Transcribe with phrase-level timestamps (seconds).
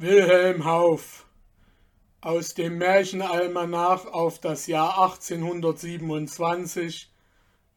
[0.00, 1.26] Wilhelm Hauff
[2.20, 7.10] aus dem Märchenalmanach auf das Jahr 1827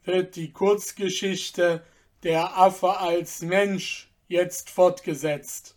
[0.04, 1.84] wird die Kurzgeschichte
[2.22, 5.76] Der Affe als Mensch jetzt fortgesetzt.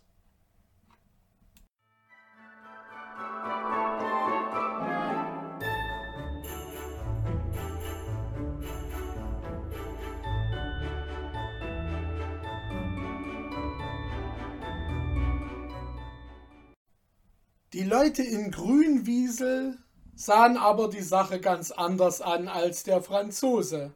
[17.75, 19.77] Die Leute in Grünwiesel
[20.15, 23.91] sahen aber die Sache ganz anders an als der Franzose.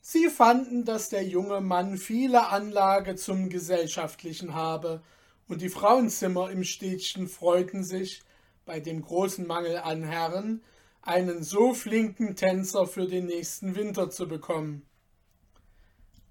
[0.00, 5.02] Sie fanden, dass der junge Mann viele Anlage zum Gesellschaftlichen habe,
[5.46, 8.22] und die Frauenzimmer im Städtchen freuten sich,
[8.64, 10.62] bei dem großen Mangel an Herren,
[11.02, 14.86] einen so flinken Tänzer für den nächsten Winter zu bekommen.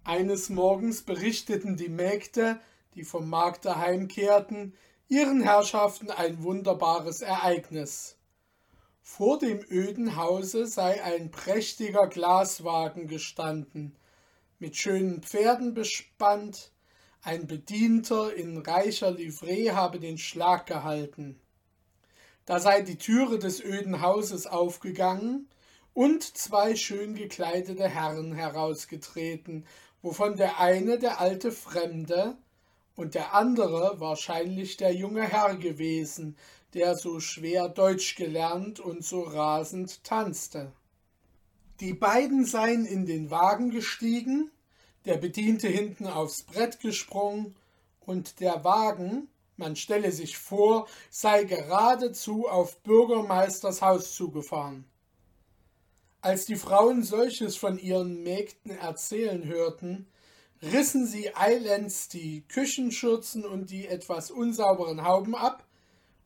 [0.04, 2.60] Eines Morgens berichteten die Mägde,
[2.96, 4.74] die vom Markte heimkehrten,
[5.08, 8.18] ihren Herrschaften ein wunderbares Ereignis.
[9.02, 13.96] Vor dem öden Hause sei ein prächtiger Glaswagen gestanden,
[14.58, 16.72] mit schönen Pferden bespannt,
[17.22, 21.40] ein Bedienter in reicher Livree habe den Schlag gehalten.
[22.46, 25.50] Da sei die Türe des öden Hauses aufgegangen
[25.94, 29.66] und zwei schön gekleidete Herren herausgetreten,
[30.02, 32.38] wovon der eine der alte Fremde,
[32.96, 36.38] und der andere wahrscheinlich der junge Herr gewesen,
[36.74, 40.72] der so schwer Deutsch gelernt und so rasend tanzte.
[41.80, 44.52] Die beiden seien in den Wagen gestiegen,
[45.06, 47.56] der Bediente hinten aufs Brett gesprungen,
[48.06, 54.86] und der Wagen, man stelle sich vor, sei geradezu auf Bürgermeisters Haus zugefahren.
[56.22, 60.08] Als die Frauen solches von ihren Mägden erzählen hörten,
[60.62, 65.66] rissen sie eilends die Küchenschürzen und die etwas unsauberen Hauben ab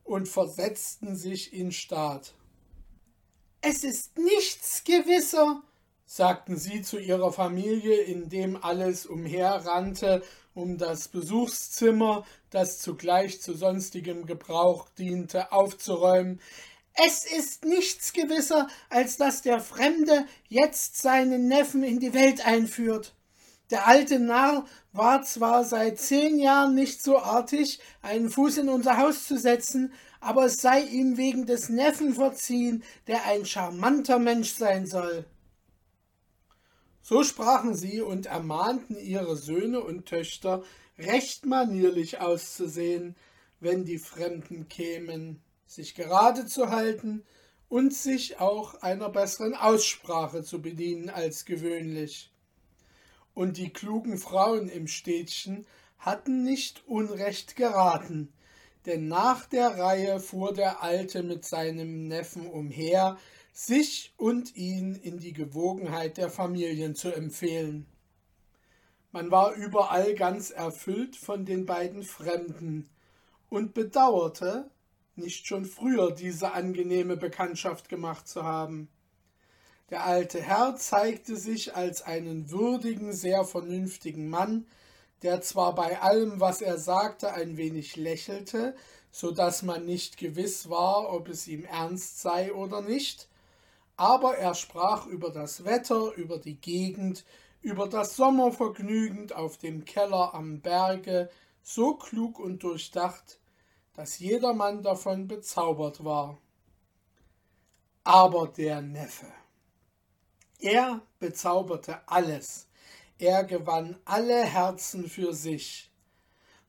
[0.04, 2.34] und versetzten sich in Staat.
[3.60, 5.62] Es ist nichts gewisser,
[6.06, 10.22] sagten sie zu ihrer Familie, indem alles umherrannte,
[10.54, 16.40] um das Besuchszimmer, das zugleich zu sonstigem Gebrauch diente, aufzuräumen.
[16.94, 23.14] Es ist nichts gewisser, als dass der Fremde jetzt seinen Neffen in die Welt einführt.
[23.70, 28.98] Der alte Narr war zwar seit zehn Jahren nicht so artig, einen Fuß in unser
[28.98, 34.52] Haus zu setzen, aber es sei ihm wegen des Neffen verziehen, der ein charmanter Mensch
[34.54, 35.24] sein soll.
[37.00, 40.62] So sprachen sie und ermahnten ihre Söhne und Töchter,
[40.98, 43.16] recht manierlich auszusehen,
[43.60, 47.24] wenn die Fremden kämen, sich gerade zu halten
[47.68, 52.32] und sich auch einer besseren Aussprache zu bedienen als gewöhnlich
[53.34, 55.66] und die klugen Frauen im Städtchen
[55.98, 58.32] hatten nicht unrecht geraten,
[58.86, 63.18] denn nach der Reihe fuhr der Alte mit seinem Neffen umher,
[63.52, 67.86] sich und ihn in die Gewogenheit der Familien zu empfehlen.
[69.12, 72.88] Man war überall ganz erfüllt von den beiden Fremden
[73.48, 74.70] und bedauerte,
[75.16, 78.88] nicht schon früher diese angenehme Bekanntschaft gemacht zu haben.
[79.90, 84.66] Der alte Herr zeigte sich als einen würdigen, sehr vernünftigen Mann,
[85.22, 88.76] der zwar bei allem, was er sagte, ein wenig lächelte,
[89.10, 93.28] so dass man nicht gewiss war, ob es ihm ernst sei oder nicht,
[93.96, 97.24] aber er sprach über das Wetter, über die Gegend,
[97.60, 101.28] über das Sommervergnügen auf dem Keller am Berge,
[101.62, 103.40] so klug und durchdacht,
[103.94, 106.38] dass jedermann davon bezaubert war.
[108.04, 109.26] Aber der Neffe.
[110.60, 112.68] Er bezauberte alles.
[113.18, 115.90] Er gewann alle Herzen für sich.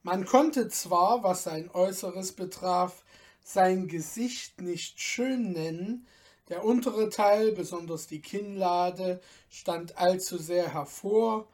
[0.02, 3.04] Man konnte zwar, was sein Äußeres betraf,
[3.44, 6.08] sein Gesicht nicht schön nennen,
[6.48, 11.48] der untere Teil, besonders die Kinnlade, stand allzu sehr hervor,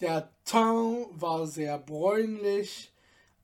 [0.00, 2.92] der Teint war sehr bräunlich,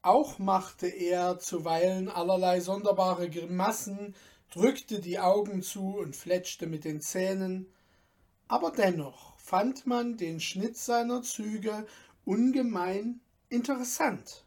[0.02, 4.14] auch machte er zuweilen allerlei sonderbare Grimassen,
[4.50, 7.66] drückte die Augen zu und fletschte mit den Zähnen,
[8.48, 11.86] aber dennoch fand man den Schnitt seiner Züge
[12.24, 14.44] ungemein interessant.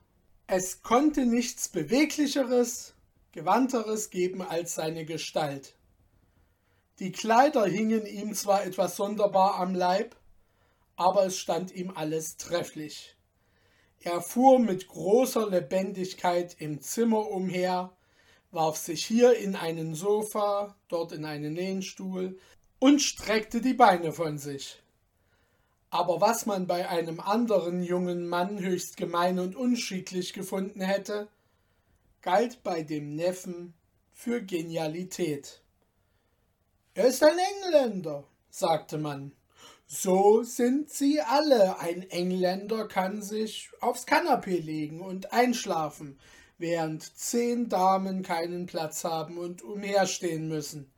[0.47, 2.93] Es konnte nichts Beweglicheres,
[3.31, 5.75] Gewandteres geben als seine Gestalt.
[6.99, 10.15] Die Kleider hingen ihm zwar etwas sonderbar am Leib,
[10.97, 13.15] aber es stand ihm alles trefflich.
[14.01, 17.95] Er fuhr mit großer Lebendigkeit im Zimmer umher,
[18.51, 22.37] warf sich hier in einen Sofa, dort in einen Lehnstuhl,
[22.81, 24.81] und streckte die Beine von sich.
[25.91, 31.27] Aber was man bei einem anderen jungen Mann höchst gemein und unschicklich gefunden hätte,
[32.23, 33.75] galt bei dem Neffen
[34.11, 35.61] für Genialität.
[36.95, 39.31] Er ist ein Engländer, sagte man.
[39.85, 41.77] So sind sie alle.
[41.79, 46.17] Ein Engländer kann sich aufs Kanapee legen und einschlafen,
[46.57, 50.91] während zehn Damen keinen Platz haben und umherstehen müssen.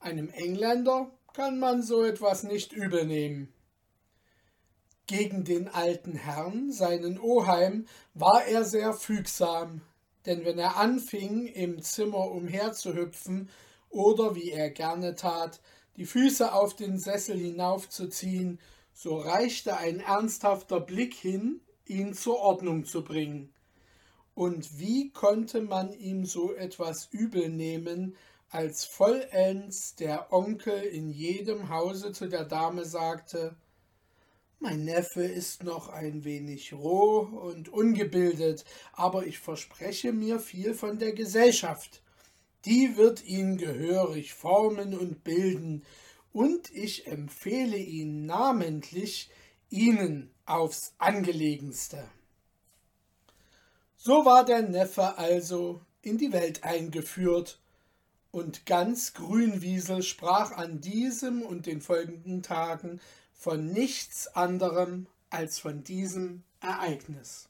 [0.00, 3.52] Einem Engländer kann man so etwas nicht übel nehmen.
[5.06, 9.80] Gegen den alten Herrn, seinen Oheim, war er sehr fügsam,
[10.26, 13.48] denn wenn er anfing, im Zimmer umherzuhüpfen
[13.88, 15.60] oder, wie er gerne tat,
[15.96, 18.60] die Füße auf den Sessel hinaufzuziehen,
[18.92, 23.52] so reichte ein ernsthafter Blick hin, ihn zur Ordnung zu bringen.
[24.34, 28.14] Und wie konnte man ihm so etwas übel nehmen,
[28.50, 33.56] als vollends der Onkel in jedem Hause zu der Dame sagte
[34.58, 40.98] Mein Neffe ist noch ein wenig roh und ungebildet, aber ich verspreche mir viel von
[40.98, 42.02] der Gesellschaft
[42.64, 45.84] die wird ihn gehörig formen und bilden,
[46.32, 49.30] und ich empfehle ihn namentlich
[49.70, 52.08] Ihnen aufs angelegenste.
[53.96, 57.58] So war der Neffe also in die Welt eingeführt,
[58.38, 63.00] und ganz Grünwiesel sprach an diesem und den folgenden Tagen
[63.34, 67.48] von nichts anderem als von diesem Ereignis.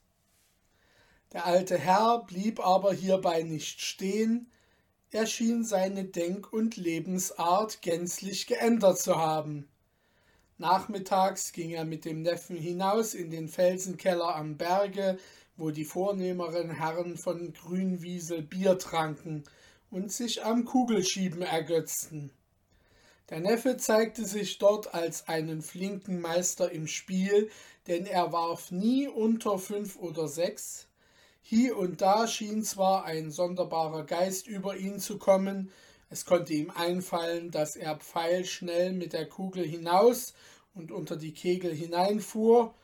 [1.31, 4.49] Der alte Herr blieb aber hierbei nicht stehen,
[5.11, 9.67] er schien seine Denk- und Lebensart gänzlich geändert zu haben.
[10.57, 15.17] Nachmittags ging er mit dem Neffen hinaus in den Felsenkeller am Berge,
[15.55, 19.43] wo die vornehmeren Herren von Grünwiesel Bier tranken
[19.91, 22.31] und sich am Kugelschieben ergötzten.
[23.29, 27.49] Der Neffe zeigte sich dort als einen flinken Meister im Spiel,
[27.87, 30.87] denn er warf nie unter fünf oder sechs,
[31.41, 35.71] Hie und da schien zwar ein sonderbarer Geist über ihn zu kommen,
[36.11, 40.33] es konnte ihm einfallen, dass er pfeilschnell mit der Kugel hinaus
[40.75, 42.75] und unter die Kegel hineinfuhr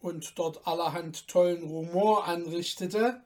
[0.00, 3.22] und dort allerhand tollen Rumor anrichtete,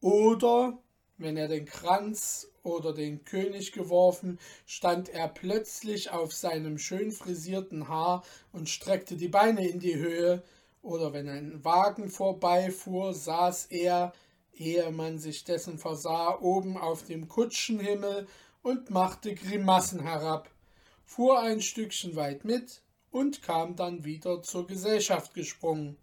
[0.00, 0.78] oder
[1.18, 7.88] wenn er den Kranz oder den König geworfen, stand er plötzlich auf seinem schön frisierten
[7.88, 10.42] Haar und streckte die Beine in die Höhe,
[10.82, 14.12] oder wenn ein Wagen vorbeifuhr, saß er,
[14.52, 18.26] ehe man sich dessen versah, oben auf dem Kutschenhimmel
[18.62, 20.50] und machte Grimassen herab,
[21.04, 25.96] fuhr ein Stückchen weit mit und kam dann wieder zur Gesellschaft gesprungen.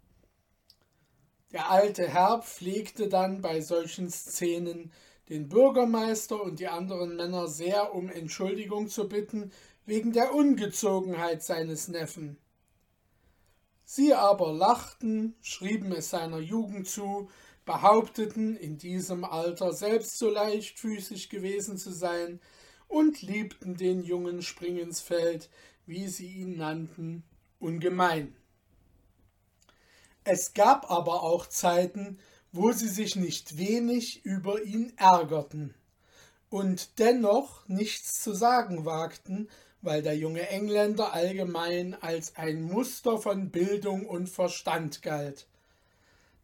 [1.52, 4.90] Der alte Herr pflegte dann bei solchen Szenen
[5.32, 9.50] den Bürgermeister und die anderen Männer sehr um Entschuldigung zu bitten
[9.86, 12.36] wegen der Ungezogenheit seines Neffen.
[13.82, 17.30] Sie aber lachten, schrieben es seiner Jugend zu,
[17.64, 22.38] behaupteten, in diesem Alter selbst so leichtfüßig gewesen zu sein
[22.86, 25.48] und liebten den jungen Springensfeld,
[25.86, 27.24] wie sie ihn nannten,
[27.58, 28.36] ungemein.
[30.24, 32.18] Es gab aber auch Zeiten,
[32.52, 35.74] wo sie sich nicht wenig über ihn ärgerten
[36.50, 39.48] und dennoch nichts zu sagen wagten,
[39.80, 45.46] weil der junge Engländer allgemein als ein Muster von Bildung und Verstand galt.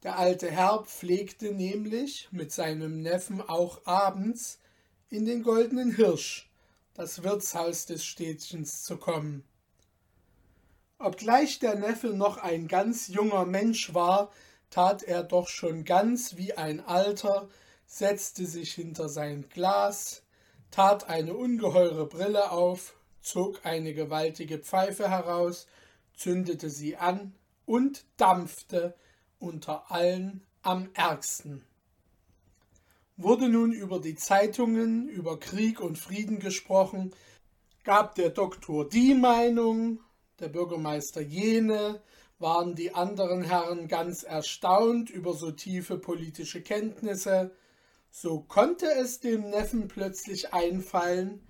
[0.03, 4.59] Der alte Herr pflegte nämlich mit seinem Neffen auch abends
[5.11, 6.49] in den Goldenen Hirsch,
[6.95, 9.45] das Wirtshaus des Städtchens, zu kommen.
[10.99, 14.33] Obgleich der Neffe noch ein ganz junger Mensch war,
[14.71, 17.49] tat er doch schon ganz wie ein Alter,
[17.87, 20.23] setzte sich hinter sein Glas,
[20.71, 25.67] tat eine ungeheure Brille auf, zog eine gewaltige Pfeife heraus,
[26.15, 27.35] zündete sie an
[27.65, 28.95] und dampfte
[29.39, 31.65] unter allen am ärgsten.
[33.17, 37.13] Wurde nun über die Zeitungen, über Krieg und Frieden gesprochen,
[37.85, 40.01] gab der Doktor die Meinung,
[40.39, 42.01] der Bürgermeister jene,
[42.39, 47.51] waren die anderen Herren ganz erstaunt über so tiefe politische Kenntnisse,
[48.11, 51.47] so konnte es dem Neffen plötzlich einfallen,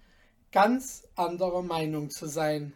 [0.50, 2.72] ganz anderer Meinung zu sein.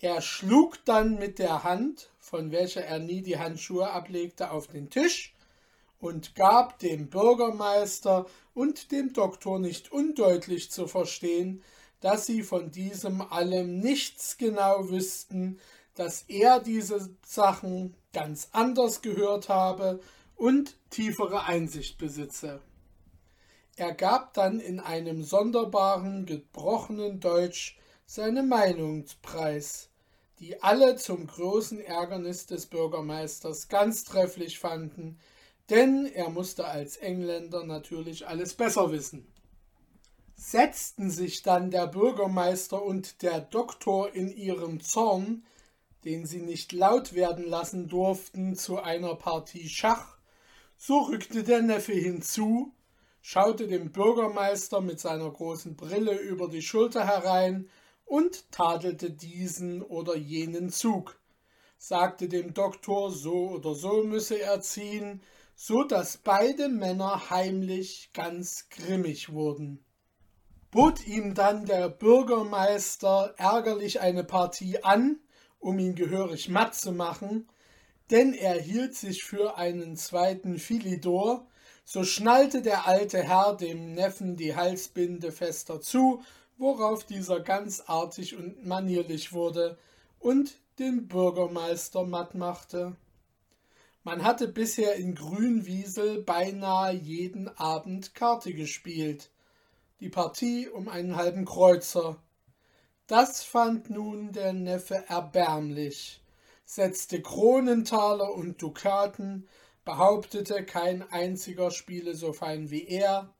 [0.00, 4.90] Er schlug dann mit der Hand, von welcher er nie die Handschuhe ablegte, auf den
[4.90, 5.34] Tisch
[5.98, 11.62] und gab dem Bürgermeister und dem Doktor nicht undeutlich zu verstehen,
[12.00, 15.58] dass sie von diesem allem nichts genau wüssten,
[15.94, 20.00] dass er diese Sachen ganz anders gehört habe
[20.36, 22.60] und tiefere Einsicht besitze.
[23.76, 29.88] Er gab dann in einem sonderbaren, gebrochenen Deutsch seine Meinung preis,
[30.38, 35.18] die alle zum großen Ärgernis des Bürgermeisters ganz trefflich fanden,
[35.70, 39.26] denn er musste als Engländer natürlich alles besser wissen.
[40.36, 45.44] Setzten sich dann der Bürgermeister und der Doktor in ihrem Zorn,
[46.04, 50.18] den sie nicht laut werden lassen durften, zu einer Partie Schach,
[50.76, 52.74] so rückte der Neffe hinzu,
[53.22, 57.70] schaute dem Bürgermeister mit seiner großen Brille über die Schulter herein
[58.04, 61.18] und tadelte diesen oder jenen Zug,
[61.78, 65.22] sagte dem Doktor, so oder so müsse er ziehen,
[65.56, 69.84] so dass beide Männer heimlich ganz grimmig wurden.
[70.70, 75.20] Bot ihm dann der Bürgermeister ärgerlich eine Partie an,
[75.64, 77.48] um ihn gehörig matt zu machen,
[78.10, 81.46] denn er hielt sich für einen zweiten Philidor,
[81.86, 86.22] so schnallte der alte Herr dem Neffen die Halsbinde fester zu,
[86.58, 89.78] worauf dieser ganz artig und manierlich wurde
[90.18, 92.96] und den Bürgermeister matt machte.
[94.02, 99.30] Man hatte bisher in Grünwiesel beinahe jeden Abend Karte gespielt,
[100.00, 102.18] die Partie um einen halben Kreuzer.
[103.06, 106.24] Das fand nun der Neffe erbärmlich
[106.64, 109.48] setzte Kronentaler und Dukaten,
[109.84, 113.34] behauptete, kein einziger spiele so fein wie er,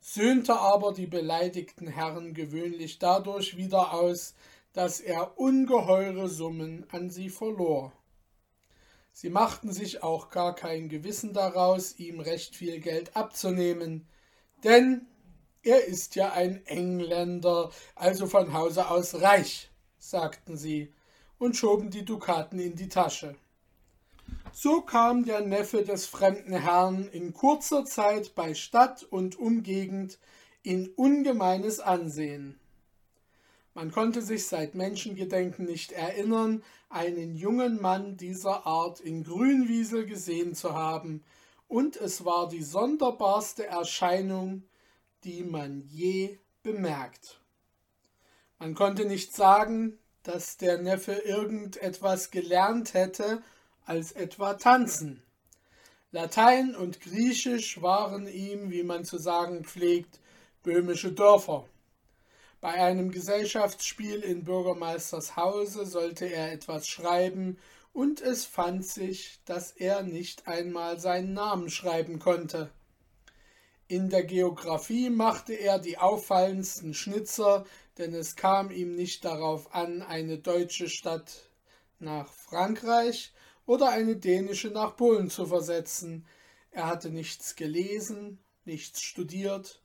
[0.00, 4.34] söhnte aber die beleidigten Herren gewöhnlich dadurch wieder aus,
[4.72, 7.92] dass er ungeheure Summen an sie verlor.
[9.12, 14.06] Sie machten sich auch gar kein Gewissen daraus, ihm recht viel Geld abzunehmen,
[14.62, 15.06] denn
[15.62, 20.92] er ist ja ein Engländer, also von Hause aus reich, sagten sie,
[21.38, 23.34] und schoben die Dukaten in die Tasche.
[24.52, 30.18] So kam der Neffe des fremden Herrn in kurzer Zeit bei Stadt und Umgegend
[30.62, 32.58] in ungemeines Ansehen.
[33.74, 40.54] Man konnte sich seit Menschengedenken nicht erinnern, einen jungen Mann dieser Art in Grünwiesel gesehen
[40.54, 41.22] zu haben,
[41.68, 44.64] und es war die sonderbarste Erscheinung,
[45.24, 47.40] die man je bemerkt.
[48.58, 53.42] Man konnte nicht sagen, dass der Neffe irgendetwas gelernt hätte
[53.84, 55.22] als etwa tanzen.
[56.12, 60.20] Latein und Griechisch waren ihm, wie man zu sagen pflegt,
[60.62, 61.66] böhmische Dörfer.
[62.60, 67.58] Bei einem Gesellschaftsspiel in Bürgermeisters Hause sollte er etwas schreiben,
[67.92, 72.70] und es fand sich, dass er nicht einmal seinen Namen schreiben konnte.
[73.90, 77.64] In der Geographie machte er die auffallendsten Schnitzer,
[77.98, 81.50] denn es kam ihm nicht darauf an, eine deutsche Stadt
[81.98, 83.32] nach Frankreich
[83.66, 86.24] oder eine dänische nach Polen zu versetzen.
[86.70, 89.82] Er hatte nichts gelesen, nichts studiert,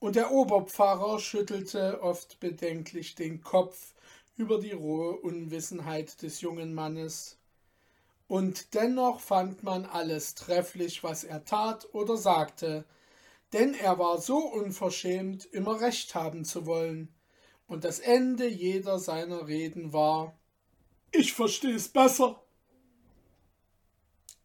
[0.00, 3.94] und der Oberpfarrer schüttelte oft bedenklich den Kopf
[4.36, 7.38] über die rohe Unwissenheit des jungen Mannes.
[8.26, 12.84] Und dennoch fand man alles trefflich, was er tat oder sagte,
[13.52, 17.14] denn er war so unverschämt, immer recht haben zu wollen,
[17.66, 20.36] und das Ende jeder seiner Reden war
[21.12, 22.42] Ich verstehe es besser.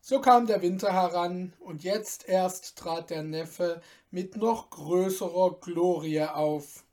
[0.02, 6.24] So kam der Winter heran, und jetzt erst trat der Neffe mit noch größerer Glorie
[6.24, 6.84] auf.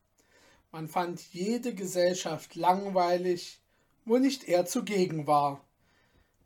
[0.70, 3.60] Man fand jede Gesellschaft langweilig,
[4.04, 5.65] wo nicht er zugegen war.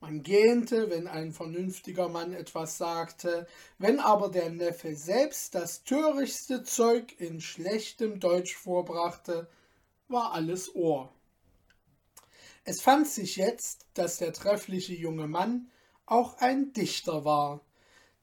[0.00, 6.62] Man gähnte, wenn ein vernünftiger Mann etwas sagte, wenn aber der Neffe selbst das törichtste
[6.62, 9.46] Zeug in schlechtem Deutsch vorbrachte,
[10.08, 11.12] war alles Ohr.
[12.64, 15.70] Es fand sich jetzt, dass der treffliche junge Mann
[16.06, 17.60] auch ein Dichter war,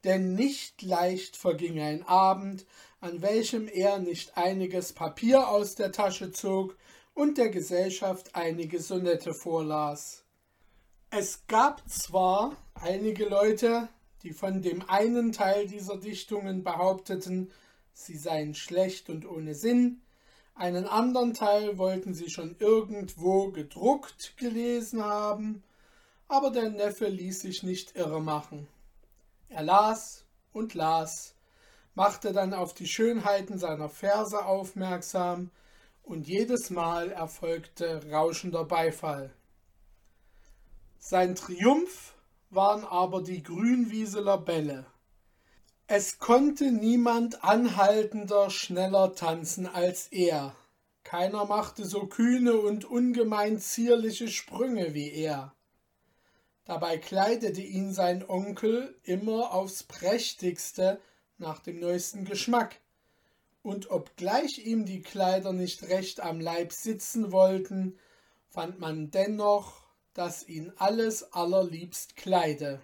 [0.04, 2.66] denn nicht leicht verging ein Abend,
[3.02, 6.76] an welchem er nicht einiges Papier aus der Tasche zog
[7.14, 10.27] und der Gesellschaft einige Sonette vorlas.
[11.10, 13.88] Es gab zwar einige Leute,
[14.24, 17.50] die von dem einen Teil dieser Dichtungen behaupteten,
[17.94, 20.02] sie seien schlecht und ohne Sinn,
[20.54, 25.64] einen anderen Teil wollten sie schon irgendwo gedruckt gelesen haben,
[26.28, 28.68] aber der Neffe ließ sich nicht irre machen.
[29.48, 31.36] Er las und las,
[31.96, 35.52] machte dann auf die Schönheiten seiner Verse aufmerksam,
[36.04, 39.37] und jedes Mal erfolgte rauschender Beifall.
[41.00, 42.16] Sein Triumph
[42.50, 44.86] waren aber die Grünwieseler Bälle.
[45.88, 50.56] Es konnte niemand anhaltender, schneller tanzen als er.
[51.04, 55.54] Keiner machte so kühne und ungemein zierliche Sprünge wie er.
[56.66, 61.00] Dabei kleidete ihn sein Onkel immer aufs prächtigste
[61.38, 62.82] nach dem neuesten Geschmack.
[63.62, 67.98] Und obgleich ihm die Kleider nicht recht am Leib sitzen wollten,
[68.50, 69.87] fand man dennoch
[70.18, 72.82] dass ihn alles allerliebst kleide.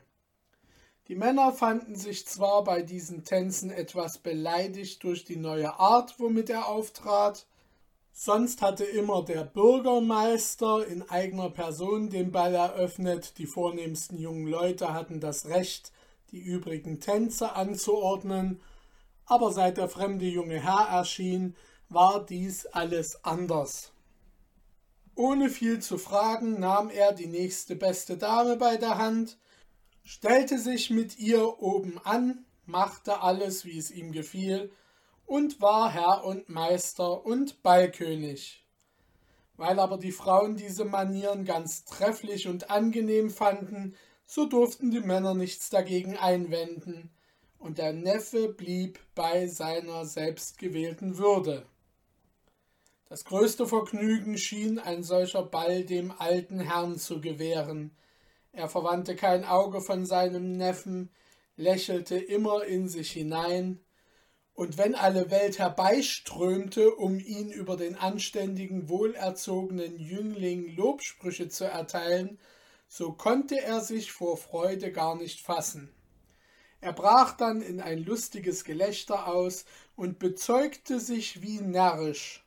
[1.08, 6.52] Die Männer fanden sich zwar bei diesen Tänzen etwas beleidigt durch die neue Art, womit
[6.52, 7.48] er auftrat,
[8.12, 14.94] sonst hatte immer der Bürgermeister in eigener Person den Ball eröffnet, die vornehmsten jungen Leute
[14.94, 15.92] hatten das Recht,
[16.32, 18.62] die übrigen Tänze anzuordnen,
[19.26, 21.56] aber seit der fremde junge Herr erschien,
[21.90, 23.93] war dies alles anders.
[25.16, 29.38] Ohne viel zu fragen, nahm er die nächste beste Dame bei der Hand,
[30.04, 34.72] stellte sich mit ihr oben an, machte alles, wie es ihm gefiel,
[35.26, 38.66] und war Herr und Meister und Ballkönig.
[39.56, 45.36] Weil aber die Frauen diese Manieren ganz trefflich und angenehm fanden, so durften die Männer
[45.36, 47.12] nichts dagegen einwenden,
[47.60, 51.66] und der Neffe blieb bei seiner selbstgewählten Würde.
[53.14, 57.96] Das größte Vergnügen schien ein solcher Ball dem alten Herrn zu gewähren.
[58.54, 61.12] Er verwandte kein Auge von seinem Neffen,
[61.56, 63.80] lächelte immer in sich hinein,
[64.56, 72.40] und wenn alle Welt herbeiströmte, um ihn über den anständigen, wohlerzogenen Jüngling Lobsprüche zu erteilen,
[72.88, 75.94] so konnte er sich vor Freude gar nicht fassen.
[76.82, 79.66] Er brach dann in ein lustiges Gelächter aus
[79.96, 82.43] und bezeugte sich wie närrisch,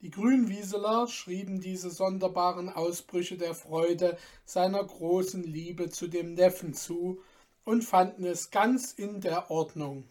[0.00, 7.20] die Grünwieseler schrieben diese sonderbaren Ausbrüche der Freude seiner großen Liebe zu dem Neffen zu
[7.64, 10.04] und fanden es ganz in der Ordnung.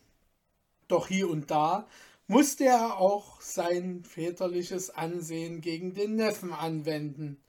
[0.89, 1.87] Doch hier und da
[2.27, 7.41] musste er auch sein väterliches Ansehen gegen den Neffen anwenden,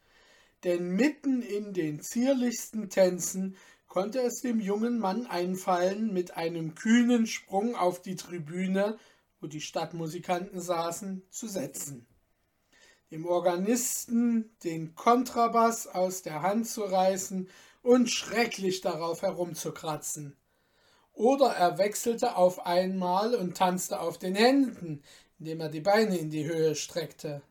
[0.62, 3.57] denn mitten in den zierlichsten Tänzen
[3.88, 8.97] konnte es dem jungen Mann einfallen, mit einem kühnen Sprung auf die Tribüne,
[9.40, 12.07] wo die Stadtmusikanten saßen, zu setzen
[13.10, 17.48] dem Organisten den Kontrabass aus der Hand zu reißen
[17.82, 20.36] und schrecklich darauf herumzukratzen.
[21.12, 25.02] Oder er wechselte auf einmal und tanzte auf den Händen,
[25.38, 27.42] indem er die Beine in die Höhe streckte.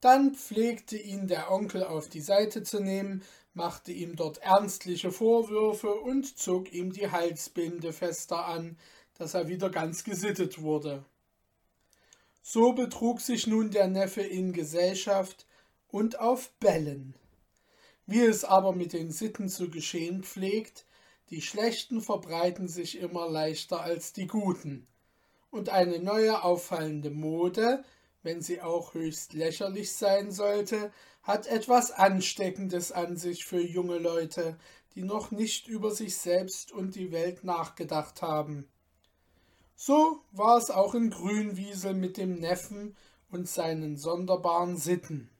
[0.00, 3.22] Dann pflegte ihn der Onkel auf die Seite zu nehmen,
[3.54, 8.76] machte ihm dort ernstliche Vorwürfe und zog ihm die Halsbinde fester an,
[9.16, 11.04] dass er wieder ganz gesittet wurde.
[12.46, 15.46] So betrug sich nun der Neffe in Gesellschaft
[15.88, 17.14] und auf Bällen.
[18.04, 20.84] Wie es aber mit den Sitten zu geschehen pflegt,
[21.30, 24.86] die Schlechten verbreiten sich immer leichter als die Guten.
[25.50, 27.82] Und eine neue auffallende Mode,
[28.22, 34.58] wenn sie auch höchst lächerlich sein sollte, hat etwas Ansteckendes an sich für junge Leute,
[34.94, 38.68] die noch nicht über sich selbst und die Welt nachgedacht haben.
[39.76, 42.96] So war es auch in Grünwiesel mit dem Neffen
[43.30, 45.30] und seinen sonderbaren Sitten.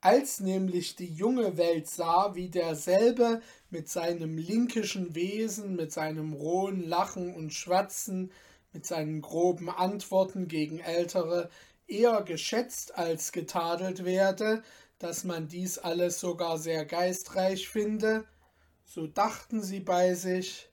[0.00, 6.82] Als nämlich die junge Welt sah, wie derselbe mit seinem linkischen Wesen, mit seinem rohen
[6.82, 8.32] Lachen und Schwatzen,
[8.72, 11.50] mit seinen groben Antworten gegen Ältere
[11.86, 14.62] eher geschätzt als getadelt werde,
[14.98, 18.24] dass man dies alles sogar sehr geistreich finde,
[18.84, 20.71] so dachten sie bei sich,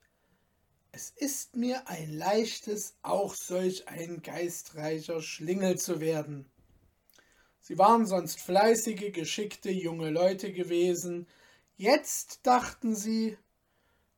[0.92, 6.50] es ist mir ein leichtes, auch solch ein geistreicher Schlingel zu werden.
[7.60, 11.28] Sie waren sonst fleißige, geschickte junge Leute gewesen.
[11.76, 13.38] Jetzt dachten sie,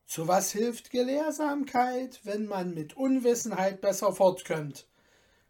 [0.05, 4.87] zu was hilft Gelehrsamkeit, wenn man mit Unwissenheit besser fortkömmt?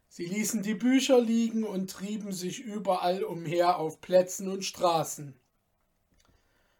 [0.08, 5.34] Sie ließen die Bücher liegen und trieben sich überall umher auf Plätzen und Straßen.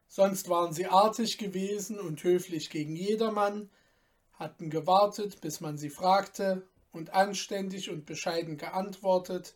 [0.07, 3.71] Sonst waren sie artig gewesen und höflich gegen jedermann,
[4.39, 9.55] hatten gewartet, bis man sie fragte und anständig und bescheiden geantwortet.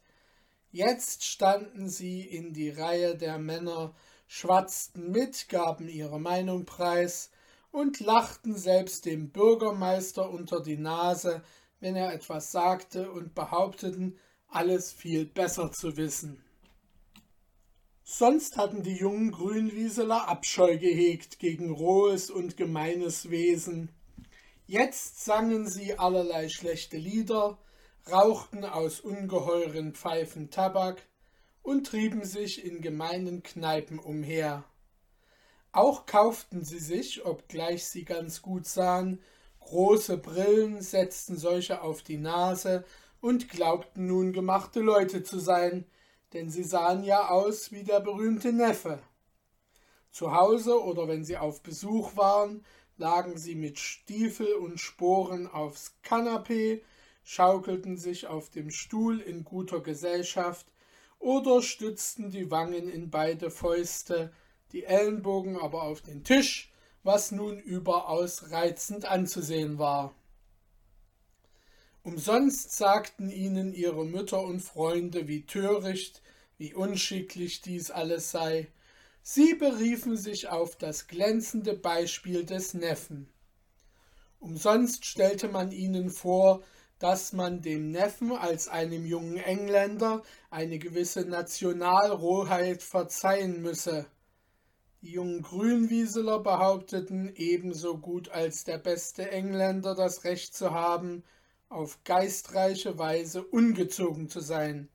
[0.71, 3.95] Jetzt standen sie in die Reihe der Männer,
[4.27, 7.31] schwatzten mit, gaben ihre Meinung preis
[7.71, 11.43] und lachten selbst dem Bürgermeister unter die Nase,
[11.81, 16.43] wenn er etwas sagte und behaupteten, alles viel besser zu wissen.
[18.03, 23.91] Sonst hatten die jungen Grünwieseler Abscheu gehegt gegen rohes und gemeines Wesen,
[24.71, 27.57] Jetzt sangen sie allerlei schlechte Lieder,
[28.13, 31.01] rauchten aus ungeheuren Pfeifen Tabak
[31.63, 34.65] und trieben sich in gemeinen Kneipen umher.
[35.73, 39.23] Auch kauften sie sich, obgleich sie ganz gut sahen,
[39.61, 42.85] große Brillen, setzten solche auf die Nase
[43.23, 45.87] und glaubten nun gemachte Leute zu sein,
[46.35, 48.99] denn sie sahen ja aus wie der berühmte Neffe.
[50.11, 52.67] Zu Hause oder wenn sie auf Besuch waren,
[52.99, 56.83] lagen sie mit Stiefel und Sporen aufs Kanapee,
[57.25, 60.67] schaukelten sich auf dem Stuhl in guter Gesellschaft
[61.19, 64.33] oder stützten die Wangen in beide Fäuste,
[64.73, 66.73] die Ellenbogen aber auf den Tisch
[67.09, 70.15] was nun überaus reizend anzusehen war.
[72.03, 76.23] Umsonst sagten ihnen ihre Mütter und Freunde, wie töricht,
[76.59, 78.69] wie unschicklich dies alles sei.
[79.31, 83.29] Sie beriefen sich auf das glänzende Beispiel des Neffen.
[84.41, 86.63] Umsonst stellte man ihnen vor,
[86.99, 94.07] dass man dem Neffen als einem jungen Engländer eine gewisse Nationalrohheit verzeihen müsse.
[95.03, 101.23] Die jungen Grünwieseler behaupteten, ebenso gut als der beste Engländer das Recht zu haben,
[101.69, 104.89] auf geistreiche Weise ungezogen zu sein.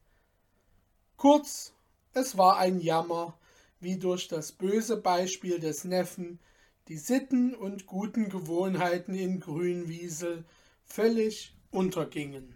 [1.17, 1.71] Kurz,
[2.13, 3.37] es war ein Jammer,
[3.83, 6.39] wie durch das böse Beispiel des Neffen
[6.87, 10.45] die Sitten und guten Gewohnheiten in Grünwiesel
[10.83, 12.55] völlig untergingen.